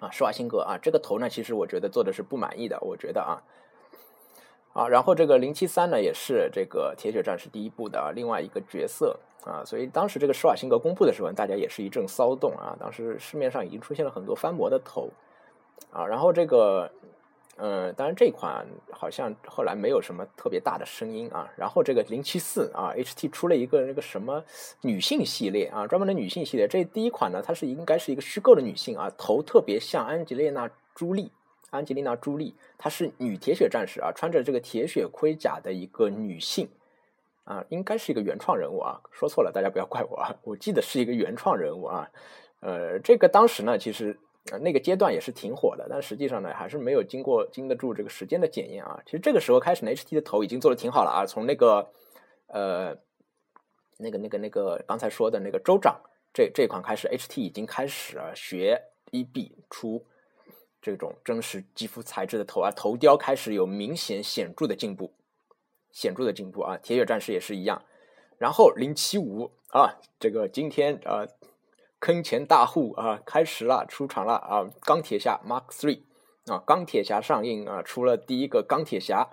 [0.00, 3.42] 啊，施瓦辛格啊，这个头呢，其实我觉得做的是不满意的，我觉得啊。
[4.74, 12.76] 啊，然后这个零七三呢，也是这个铁血战士第一部的另外一个角色啊，所以当时这个施瓦辛格公布的时候，大家也是一阵骚动啊。
[12.80, 15.08] 当时市面上已经出现了很多翻模的头
[15.92, 16.90] 啊，然后这个，
[17.58, 21.48] 嗯，当然这款好像后来没有什么特别大的声音啊。
[21.56, 24.42] 然后这个零七四啊，HT 出了一个那个什么
[24.80, 26.66] 女性系列啊，专门的女性系列。
[26.66, 31.30] 这第一款呢，它是应该是一个虚构的女性啊，头特别像安吉丽娜朱莉。
[31.74, 36.68] 安吉丽娜·朱莉，她是女铁血战士啊，穿着这个铁血盔甲的一个女性
[37.44, 42.08] 啊，应该是一个原创人物啊，说错了，大家不要怪我啊，我记得是一个原创人物啊，
[42.60, 44.18] 呃，这个当时呢，其实
[44.60, 49.02] 那个阶段也是挺火的，但实际上呢，还是没有经过经得住这个时间的检验啊。
[49.04, 51.90] 其实这个时候开始，HT 的头已经做的挺好了啊，从那个
[52.46, 52.96] 呃
[53.98, 56.00] 那个那个那个刚才说的那个州长
[56.32, 60.04] 这这款开始，HT 已经开始啊学一 B 出。
[60.84, 65.14] 这种真实肌肤材质的头啊，头雕开始有明显显著的进步，
[65.90, 66.76] 显著的进步啊！
[66.76, 67.82] 铁血战士也是一样。
[68.36, 71.24] 然后零七五啊，这个今天啊，
[72.00, 74.68] 坑钱大户啊开始了，出场了啊！
[74.82, 76.02] 钢铁侠 Mark Three
[76.52, 79.30] 啊，钢铁侠上映啊，出了第一个钢铁侠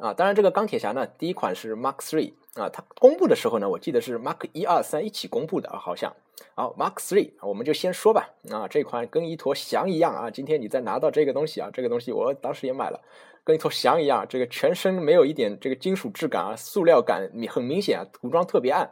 [0.00, 0.12] 啊。
[0.12, 6.12] 当然，这个钢铁侠呢，第一款是 Mark Three 啊，它公布的时候呢，我记得是 Mark 一二三一起公布的啊，好像。
[6.54, 8.30] 好，Mark Three，我们就先说吧。
[8.50, 10.30] 啊，这款跟一坨翔一样啊。
[10.30, 13.00] 今天你再拿到这个东西啊，这个东西我当时也买了，
[13.44, 14.26] 跟一坨翔一样。
[14.28, 18.90] 这个全身没有一点这个金属质感啊，塑料感很明显啊，涂装特别暗。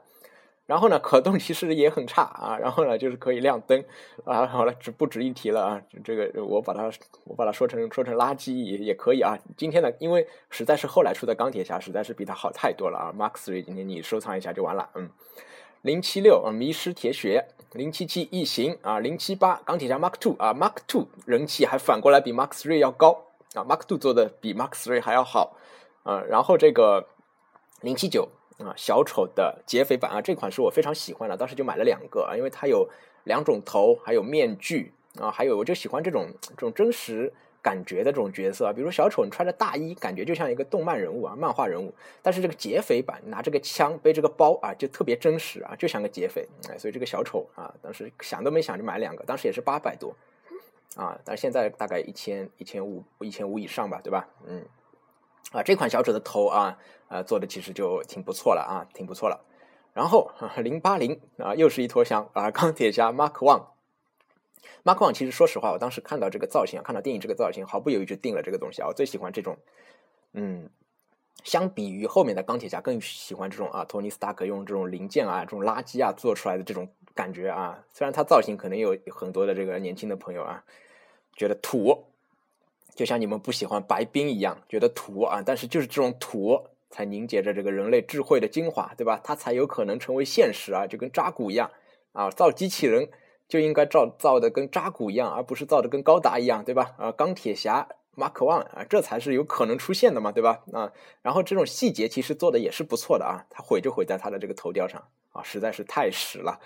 [0.68, 2.58] 然后呢，可动其实也很差啊。
[2.58, 3.82] 然后呢，就是可以亮灯
[4.24, 4.46] 啊。
[4.46, 5.82] 好了，只不值一提了啊。
[6.04, 6.92] 这个我把它
[7.24, 9.38] 我把它说成说成垃圾也也可以啊。
[9.56, 13.14] 今天呢，因为实在是后来出的钢铁侠实在是比它好太多了啊。
[13.16, 15.08] Mark Three，今天你收藏一下就完了，嗯。
[15.82, 17.40] 零七六啊，迷失铁血；
[17.72, 25.56] 零七七异形啊，零七八钢铁侠 Mark Two 啊，Mark Two 人气还反过来比 Mark Three 要高啊，Mark Two 做的比 Mark Three 还要好
[26.02, 26.20] 啊。
[26.28, 27.06] 然后这个
[27.80, 32.88] 零七九啊，小丑的劫匪版啊，这款是我非常喜欢的，当时就买了两个啊，因为它有
[33.24, 37.32] 两种头，还有面具啊，还有我就喜欢这种这种真实。
[37.60, 41.92] 感觉的这种角色啊，比如小丑，你穿着大衣，感觉就像一个动漫人物啊，漫画人物。
[42.22, 46.48] 但是这个劫匪版，拿这个枪，背这个包啊，就特别真实啊，就像个劫匪。
[46.70, 50.14] 哎，所以这个小丑啊，当时想都没想就买两个，当时也是八百多
[50.94, 54.28] 啊，但是现在大概一千一千五一千五以上吧，对吧？
[54.46, 54.64] 嗯，
[55.50, 56.78] 啊，这款小丑的头啊，
[57.08, 59.44] 呃，做的其实就挺不错了啊，挺不错了。
[59.94, 60.30] 然后
[60.62, 63.64] 零八零啊，又是一坨香啊，钢铁侠 Mark One。
[64.84, 68.88] Mark One 其实说实话，我当时看到这个造型，看到电影这个造型，毫不犹豫就定了这个东西啊。
[68.88, 69.56] 我最喜欢这种，
[70.32, 70.70] 嗯，
[71.42, 77.82] 相比于后面的钢铁侠，更喜欢这种啊，托尼斯塔克用这种零件啊、这种垃圾啊做出来的这种感觉啊。
[77.92, 80.62] 虽然他造型可能有很多的这个年轻的朋友啊
[81.34, 82.04] 觉得土，
[82.94, 89.20] 就像你们不喜欢白冰一样觉得土啊，但是就是这种土才凝结着这个人类智慧的精华，对吧？
[89.22, 91.70] 它才有可能成为现实啊，就跟扎古一样
[92.12, 93.08] 啊，造机器人。
[93.48, 96.94] 就应该造造的跟扎古一样，而不是造的跟高达一样，对吧？
[96.98, 100.60] 啊，钢铁侠 Mark One 啊，这才是有可能出现的嘛，对吧？
[100.70, 106.60] 啊，然后这种细节其实做的也是不错的啊，他毁就毁在他的这个头雕上啊，实在是太屎了，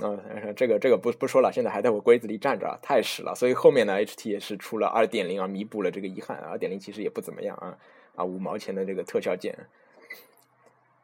[0.00, 3.34] 嗯，这个这个不不说了，现在还在我柜子里站着啊，太屎了。
[3.34, 6.38] 所以后面呢，HT 也是出了二点零啊，弥补了这个遗憾。
[6.38, 7.76] 二点零其实也不怎么样啊，
[8.20, 9.56] 啊，五毛钱的这个特效件。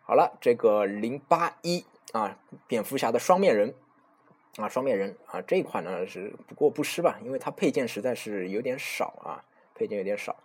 [0.03, 3.75] 好了，这个零八一啊，蝙蝠侠的双面人。
[4.57, 10.37] 啊，双面人啊，这一款呢是不过不失吧，因为它配件实在是有点少啊，配件有点少。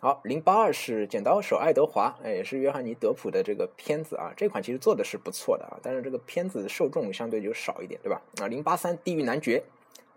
[0.00, 8.20] 好，零八二是剪刀手爱德华，哎，也是约翰尼德普的这个片子啊，这款其实做的是不错的啊，但是这个片子受众相对就少一点，对吧？
[8.40, 9.62] 啊，零八三地狱男爵，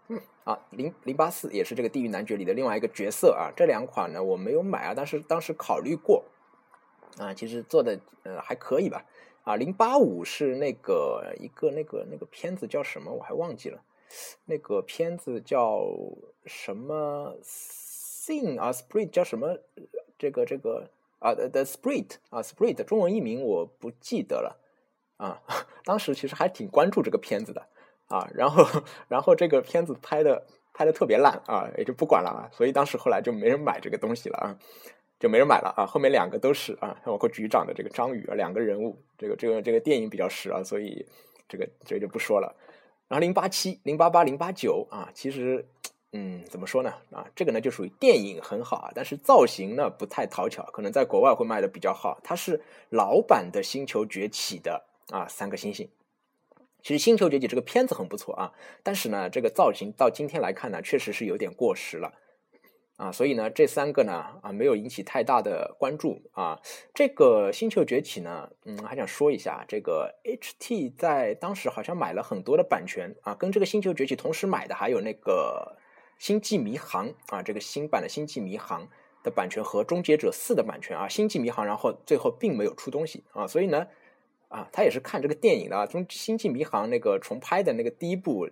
[0.08, 6.24] 嗯，啊，零零八四也是这个地狱男爵里的另外一个角色啊，这两款呢我没有买啊，但是当时考虑过，
[7.18, 9.06] 啊，其实做的呃还可以吧。
[9.44, 13.12] 啊，零八五是那个一个那个那个片子叫什么？
[13.12, 13.82] 我还忘记了。
[14.46, 15.84] 那个片子叫
[16.46, 19.58] 什么？Sing 啊，Spirit 叫什么？
[20.18, 20.90] 这个这个
[21.20, 24.62] 啊，The Spirit 啊，Spirit 中文译名我不记得了。
[25.18, 25.42] 啊，
[25.86, 27.68] 当时其实还挺关注这个片子的
[28.08, 28.28] 啊。
[28.34, 28.66] 然后
[29.08, 32.50] 然后这个片子拍的拍的特别烂啊，也就不管了啊。
[32.52, 34.58] 所以当时后来就没人买这个东西了啊。
[35.18, 35.86] 就没人买了啊！
[35.86, 41.08] 后面两个都是啊，包括局长的这个张宇啊，两个人物，这个这个这个电影比较实啊，所以
[41.48, 42.54] 这个这个就不说了。
[43.08, 45.66] 然后零八七、零八八、零八九啊，其实
[46.12, 46.94] 嗯，怎么说呢？
[47.14, 52.20] 啊，这个呢就属于电影很好啊，但是造型呢不太讨巧，可能在国外会卖的比较好。
[52.22, 55.90] 它是老版的《星球崛起》的啊，三个星星。
[56.86, 62.14] 其实《星球崛起》这个片子很不错啊，但是呢，这个造型到今天来看呢，确实是有点过时了。
[62.98, 66.62] 啊，所以呢，这三个呢，啊，没有引起太大的关注啊。
[66.94, 75.76] 这个《星球崛起》呢，嗯，还想说一下，这个 HT 在当时好像买了很多的版权啊，跟这个《星球崛起》同时买的还有那个
[76.24, 78.84] 《星际迷航》啊，这个新版的《星际迷航》
[79.24, 83.88] 的版权和《终结者四》的版权啊，《星际迷航》然后最后并没有出东西啊，所以呢，
[84.56, 88.48] 啊，他也是看这个电影的啊，从《星际迷航》那个重拍的那个第一部，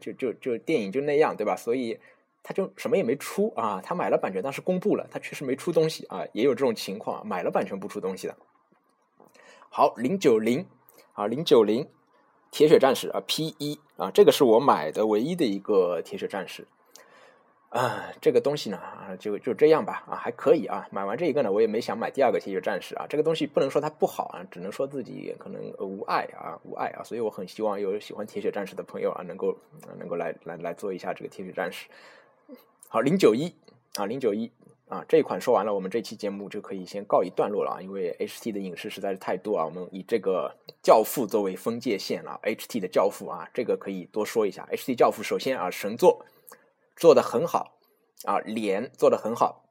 [0.00, 1.56] 就就就电影就那样，对吧？
[1.56, 1.98] 所以。
[2.40, 8.34] 他就什么也没出啊，他买了版权，但是公布了，他确实没出东西啊，也有这种情况，买了版权不出东西的。
[9.68, 10.64] 好，零九零
[11.12, 11.86] 啊，零九零
[12.50, 16.66] 铁血战士啊，P 一啊，这个是我买的唯一的一个铁血战士
[17.70, 29.54] 啊，这个东西呢啊，就就这样吧啊，还可以啊，买完这一个呢，我也没想买第二个铁血战士啊，这个东西不能说它不好啊，只能说自己可能无爱啊，无爱啊，所以我很希望有喜欢铁血战士的朋友啊，能够
[29.98, 31.88] 能够来来来做一下这个铁血战士。
[32.88, 33.54] 好，零九一
[33.96, 34.50] 啊，零九一
[34.88, 44.66] 啊，这一款说完了，我们这期节目就可以先告一段落了啊，因为 HT 的影视实在是太多啊，我们以这个教父作为分界线了，HT 的教父啊，这个可以多说一下。
[44.72, 46.24] HT 教父首先啊，神作
[46.98, 47.78] 做的很好
[48.24, 49.64] 啊，脸做的很好，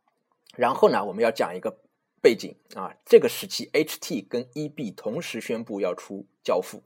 [0.56, 1.78] 然后呢，我们要讲一个
[2.22, 6.82] 背景啊，这个时期 HT 跟 EB 同时宣布要出教父，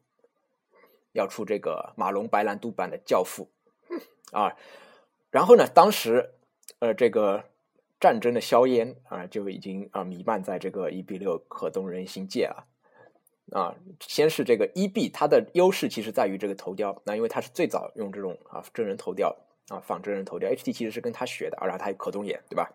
[1.13, 3.49] 要出这个马龙白兰度版的教父
[4.33, 4.57] 啊。
[5.29, 5.65] 然后呢？
[5.65, 6.33] 当时，
[6.79, 7.45] 呃，这个
[7.99, 12.65] 战争的硝烟啊，就已经啊弥漫在这个 EB 六可动人心界啊。
[13.53, 19.33] 啊，先是这个 EB 它的优势其实在于这个头雕，那因为它是最早用这种啊真人头雕
[19.69, 22.71] 啊仿真人头雕，HT 其实是跟他学的，然后它有可动眼，对吧？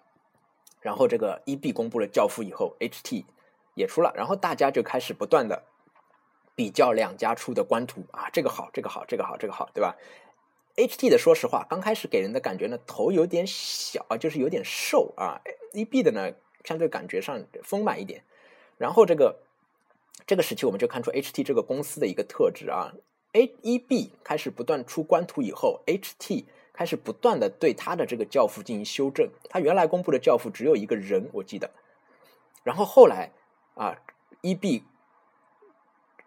[0.81, 3.25] 然后这个 E B 公布了教父以后，HT
[3.75, 5.65] 也出了，然后大家就开始不断的
[6.55, 9.97] 比较两家出的官图啊，这个好，这个好，这个好，这个好，对吧
[10.77, 15.41] ？H T 的说实话，刚开始给人的感觉呢，头有点小啊，就是有点瘦啊。
[15.73, 16.33] E B 的呢，
[16.65, 18.23] 相对感觉上丰满一点。
[18.79, 19.41] 然后这个
[20.27, 22.93] 这个时期，我们就看出 H T 这个公司的一个特质啊。
[23.33, 26.47] A E B 开始不断出官图以后，H T
[26.77, 29.31] 开始不断的对他的这个教父进行修正。
[29.49, 31.71] 他原来公布的教父只有一个人，我记得。
[32.63, 33.33] 然后后来
[33.75, 33.97] 啊
[34.43, 34.85] ，E B。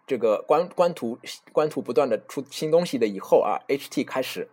[0.06, 1.20] 这个官官图
[1.52, 4.48] 官图不断的出新东西的以后啊，HT 开始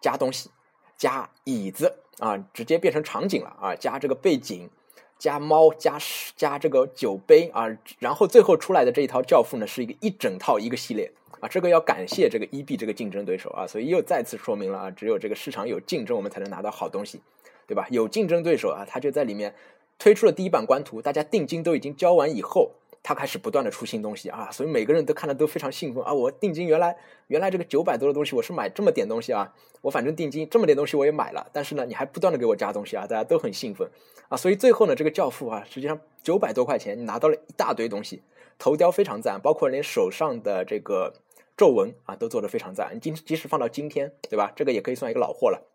[0.00, 0.50] 加东西，
[0.96, 4.70] 加椅子啊，直接变成场景了啊，加这个背景，
[5.18, 5.98] 加猫，加
[6.36, 7.66] 加这个酒杯啊，
[7.98, 11.12] 然后最后出来的这一套教父呢，是一个一整套一个系列
[11.44, 17.20] 啊，这个要感谢这个 EB 这个竞争对手啊，所以又再次说明了啊，只有这个市场有竞争，我们才能拿到好东西，
[17.66, 17.86] 对吧？
[17.90, 19.54] 有竞争对手啊，他就在里面
[19.98, 22.70] 推出了第一版官图，大家定金都已经交完以后，
[23.02, 26.14] 他开始不断的出新东西啊，所以每个人都看的都非常兴奋啊！
[26.14, 33.86] 我定金原来原来这个九百多的东西，我是买这么点东西啊，我反正定金这么点东西我也买了，但是呢，你还不断的给我加东西啊，大家都很兴奋
[34.30, 38.22] 啊，所以最后呢，这个教父啊，实际上九百多块钱你拿到了一大堆东西，
[38.58, 41.12] 头雕非常赞，包括连手上的这个。
[41.56, 42.98] 皱纹啊，都做得非常赞。
[43.00, 44.52] 今即使放到今天，对吧？
[44.56, 45.70] 这个也可以算一个老货了。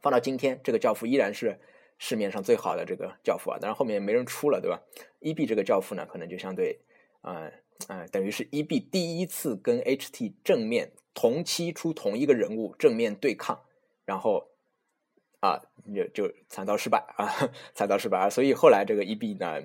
[0.00, 1.58] 放到今天，这个教父依然是
[1.98, 3.58] 市面上最好的这个教父啊。
[3.60, 4.80] 当然后面没人出了，对吧
[5.20, 6.78] ？EB 这个教父呢，可能就相对，
[7.22, 7.50] 呃
[7.88, 13.60] 呃，等于是 EB 第一次跟 HT 正面同期出同一个人物正面对抗，
[14.04, 14.46] 然后
[15.40, 15.60] 啊，
[15.92, 18.30] 就就惨遭失败啊， 惨遭失败啊。
[18.30, 19.60] 所以后来这个 EB 呢，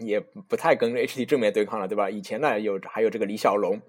[0.00, 2.08] 也不太跟 HT 正面对抗了，对吧？
[2.08, 3.80] 以前呢，有还有这个李小龙。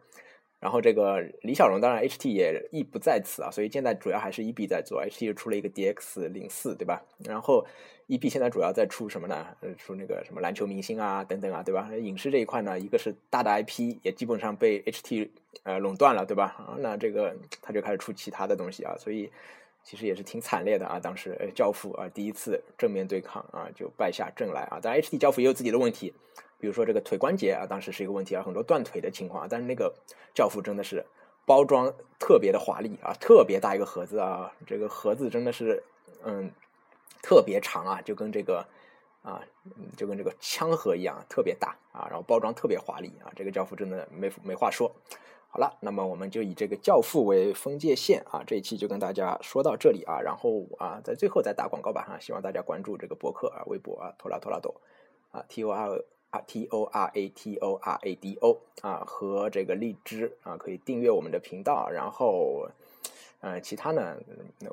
[0.64, 7.04] 然后这个李小龙当然 HT 也亦不在此啊，所以现在主要还是 EB 在做，HT 又出了一个 DX 零四，对吧？
[7.26, 7.66] 然后
[8.08, 9.46] EB 现在主要在出什么呢？
[9.78, 11.90] 出那个什么篮球明星啊等等啊，对吧？
[12.02, 15.28] 影视这一块呢，一个是大的 IP 也基本上被 HT
[15.64, 16.56] 呃垄断了，对吧？
[16.80, 19.30] 那这个他就开始出其他的东西啊，所以
[19.84, 21.00] 其实也是挺惨烈的啊。
[21.00, 26.14] 当时教父啊第一次正面对抗啊就败下阵来啊，当然 HT 教父也有自己的问题。
[26.60, 29.46] 比如说这个腿关节啊，当时是一个问题啊，很多断腿的情况。
[29.50, 29.94] 但是那个
[30.34, 31.06] 教父真的是
[31.46, 35.84] 包装特别的华丽啊，特别大一个盒子啊，这个盒子真的是
[36.24, 36.50] 嗯
[37.22, 38.66] 特别长啊，就跟这个
[39.24, 39.44] 啊
[39.98, 44.90] 就跟这个枪盒一样，特别大啊，然后包装特别华丽啊，这个教父真的没没话说。
[45.54, 54.82] 好了，那么我们就以这个教父为分界线啊，这一期就跟大家说到这里啊，然后啊在最后再打广告吧哈，希望大家关注这个博客啊，微博啊，拖拉拖拉多
[55.32, 56.04] 啊，T O R。
[56.34, 61.88] 啊，T O R A T O R A D O 啊，和这个荔枝啊，可以订阅我们的频道。
[61.92, 62.68] 然后，
[63.40, 64.18] 呃，其他呢，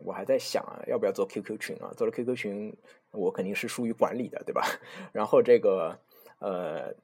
[0.06, 1.92] 我还在想啊，要不要做 QQ 群啊？
[1.98, 2.74] 做了 QQ 群，
[3.10, 4.62] 我肯定是疏于管理的，对吧？
[5.12, 5.98] 然后这个，
[6.38, 6.94] 呃，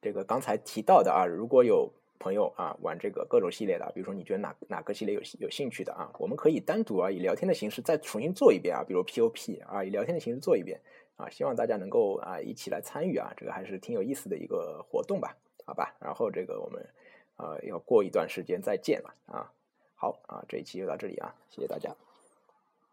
[0.00, 10.80] 这个刚才提到的啊，如果有朋友啊玩这个各种系列的，比如说你觉得哪哪个系列有有兴趣的啊，我们可以单独啊以聊天的形式再重新做一遍啊，比如 POP 啊，以聊天的形式做一遍。
[11.16, 15.94] 啊，希望大家能够啊一起来参与啊，这个还是挺有意思的一个活动吧，好吧。
[16.00, 16.88] 然后这个我们
[17.36, 19.52] 呃要过一段时间再见了啊。
[19.96, 21.94] 好啊，这一期就到这里啊，谢谢大家。